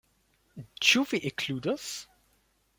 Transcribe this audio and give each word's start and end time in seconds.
Ĉu 0.87 1.05
vi 1.11 1.21
ekludos? 1.33 1.87